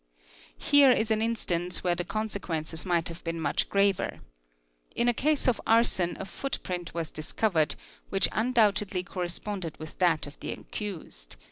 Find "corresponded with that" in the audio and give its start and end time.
9.03-10.25